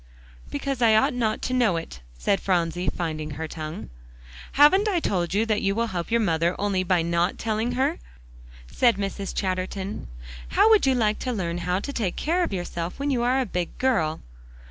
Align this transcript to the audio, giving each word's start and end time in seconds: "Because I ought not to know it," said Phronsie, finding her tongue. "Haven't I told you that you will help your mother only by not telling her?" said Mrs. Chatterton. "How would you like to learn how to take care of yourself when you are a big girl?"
"Because 0.49 0.81
I 0.81 0.95
ought 0.95 1.13
not 1.13 1.43
to 1.43 1.53
know 1.53 1.77
it," 1.77 1.99
said 2.17 2.41
Phronsie, 2.41 2.89
finding 2.89 3.29
her 3.37 3.47
tongue. 3.47 3.91
"Haven't 4.53 4.87
I 4.87 4.99
told 4.99 5.35
you 5.35 5.45
that 5.45 5.61
you 5.61 5.75
will 5.75 5.85
help 5.93 6.09
your 6.09 6.19
mother 6.21 6.55
only 6.57 6.83
by 6.83 7.03
not 7.03 7.37
telling 7.37 7.73
her?" 7.73 7.99
said 8.65 8.97
Mrs. 8.97 9.31
Chatterton. 9.35 10.07
"How 10.47 10.71
would 10.71 10.87
you 10.87 10.95
like 10.95 11.19
to 11.19 11.31
learn 11.31 11.59
how 11.59 11.79
to 11.81 11.93
take 11.93 12.15
care 12.15 12.41
of 12.43 12.51
yourself 12.51 12.97
when 12.97 13.11
you 13.11 13.21
are 13.21 13.39
a 13.39 13.45
big 13.45 13.77
girl?" 13.77 14.21